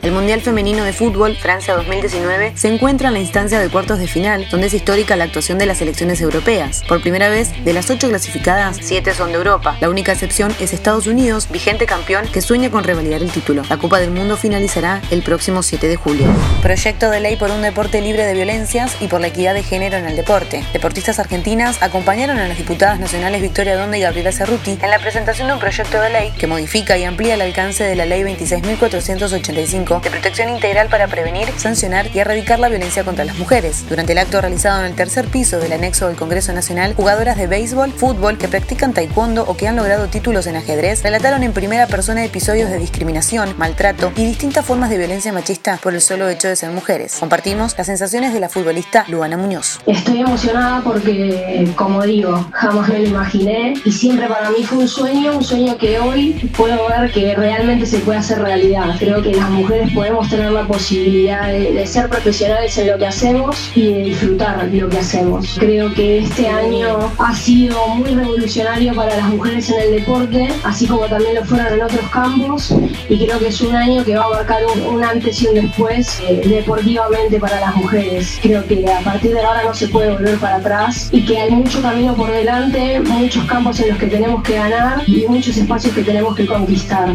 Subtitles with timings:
[0.00, 4.06] El Mundial Femenino de Fútbol, Francia 2019, se encuentra en la instancia de cuartos de
[4.06, 6.84] final, donde es histórica la actuación de las selecciones europeas.
[6.86, 9.76] Por primera vez, de las ocho clasificadas, siete son de Europa.
[9.80, 13.64] La única excepción es Estados Unidos, vigente campeón, que sueña con revalidar el título.
[13.68, 16.26] La Copa del Mundo finalizará el próximo 7 de julio.
[16.62, 19.96] Proyecto de ley por un deporte libre de violencias y por la equidad de género
[19.96, 20.64] en el deporte.
[20.72, 25.48] Deportistas argentinas acompañaron a las diputadas nacionales Victoria Donda y Gabriela Cerruti en la presentación
[25.48, 29.87] de un proyecto de ley que modifica y amplía el alcance de la ley 26.485
[29.88, 33.86] de protección integral para prevenir, sancionar y erradicar la violencia contra las mujeres.
[33.88, 37.46] Durante el acto realizado en el tercer piso del anexo del Congreso Nacional, jugadoras de
[37.46, 41.86] béisbol, fútbol que practican taekwondo o que han logrado títulos en ajedrez relataron en primera
[41.86, 46.48] persona episodios de discriminación, maltrato y distintas formas de violencia machista por el solo hecho
[46.48, 47.16] de ser mujeres.
[47.18, 49.80] Compartimos las sensaciones de la futbolista Luana Muñoz.
[49.86, 54.88] Estoy emocionada porque, como digo, jamás me lo imaginé y siempre para mí fue un
[54.88, 58.96] sueño, un sueño que hoy puedo ver que realmente se puede hacer realidad.
[58.98, 63.70] Creo que las mujeres podemos tener la posibilidad de, ser profesionales en lo que hacemos
[63.74, 65.56] y de disfrutar lo que hacemos.
[65.58, 70.86] Creo que este año ha sido muy revolucionario para las mujeres en el deporte, así
[70.86, 72.74] como también lo fueron en otros campos,
[73.08, 76.20] y creo que es un año que va a marcar un, antes y un después
[76.28, 78.38] eh, deportivamente para las mujeres.
[78.42, 81.50] Creo que a partir de ahora no se puede volver para atrás y que hay
[81.50, 85.94] mucho camino por delante, muchos campos en los que tenemos que ganar y muchos espacios
[85.94, 87.08] que tenemos que conquistar.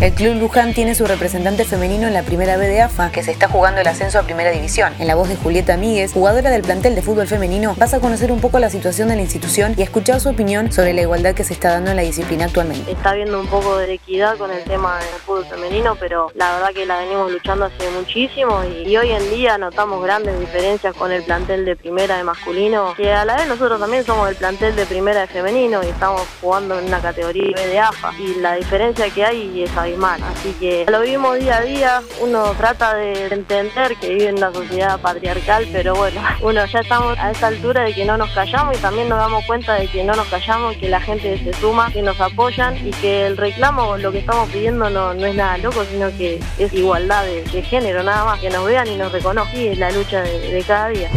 [0.00, 3.30] El Club Luján tiene su representante femenino en la primera B de AFA, que se
[3.30, 4.92] está jugando el ascenso a primera división.
[4.98, 8.32] En la voz de Julieta Míguez, jugadora del plantel de fútbol femenino, vas a conocer
[8.32, 11.44] un poco la situación de la institución y escuchar su opinión sobre la igualdad que
[11.44, 12.90] se está dando en la disciplina actualmente.
[12.90, 16.70] Está habiendo un poco de equidad con el tema del fútbol femenino, pero la verdad
[16.74, 21.22] que la venimos luchando hace muchísimo y, hoy en día notamos grandes diferencias con el
[21.22, 24.84] plantel de primera de masculino, que a la vez nosotros también somos el plantel de
[24.84, 29.08] primera de femenino y estamos jugando en una categoría B de AFA y la diferencia
[29.10, 30.20] que hay es abismal.
[30.24, 34.52] Así que lo vivimos día a día, uno trata de entender que vive en una
[34.52, 38.76] sociedad patriarcal, pero bueno, uno ya estamos a esa altura de que no nos callamos
[38.76, 41.90] y también nos damos cuenta de que no nos callamos, que la gente se suma,
[41.92, 45.58] que nos apoyan y que el reclamo, lo que estamos pidiendo no, no es nada
[45.58, 49.60] loco, sino que es igualdad de, género, nada más, que nos vean y nos reconozcan
[49.60, 51.10] y es la lucha de cada día.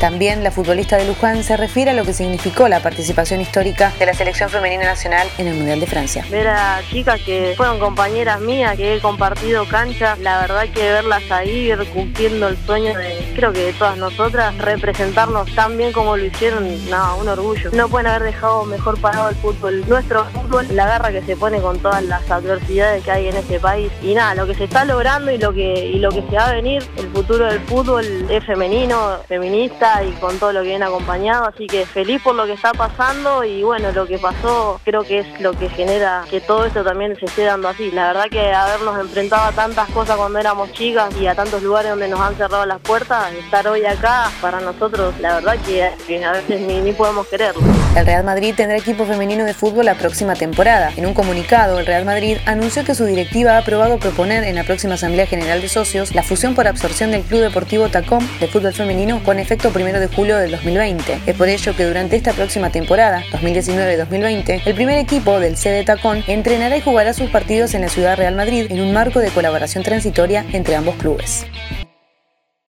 [0.00, 4.06] También la futbolista de Luján se refiere a lo que significó la participación histórica de
[4.06, 6.24] la selección femenina nacional en el Mundial de Francia.
[6.30, 11.30] Ver a chicas que fueron compañeras mías, que he compartido cancha, la verdad que verlas
[11.30, 16.24] ahí cumpliendo el sueño de, creo que de todas nosotras, representarnos tan bien como lo
[16.24, 17.70] hicieron, nada, un orgullo.
[17.74, 21.60] No pueden haber dejado mejor parado el fútbol, nuestro fútbol, la garra que se pone
[21.60, 23.92] con todas las adversidades que hay en este país.
[24.02, 26.48] Y nada, lo que se está logrando y lo que, y lo que se va
[26.48, 30.84] a venir, el futuro del fútbol es femenino, feminista y con todo lo que viene
[30.84, 35.02] acompañado, así que feliz por lo que está pasando y bueno, lo que pasó creo
[35.02, 37.90] que es lo que genera que todo esto también se esté dando así.
[37.90, 41.90] La verdad que habernos enfrentado a tantas cosas cuando éramos chicas y a tantos lugares
[41.90, 46.32] donde nos han cerrado las puertas, estar hoy acá para nosotros, la verdad que, a
[46.32, 47.62] veces ni, ni podemos quererlo.
[47.96, 50.92] El Real Madrid tendrá equipo femenino de fútbol la próxima temporada.
[50.96, 54.64] En un comunicado, el Real Madrid anunció que su directiva ha aprobado proponer en la
[54.64, 58.72] próxima Asamblea General de Socios la fusión por absorción del Club Deportivo Tacom de fútbol
[58.72, 61.22] femenino con efecto primero de julio del 2020.
[61.24, 66.22] Es por ello que durante esta próxima temporada, 2019-2020, el primer equipo del CD Tacón
[66.26, 69.82] entrenará y jugará sus partidos en la ciudad Real Madrid en un marco de colaboración
[69.82, 71.46] transitoria entre ambos clubes.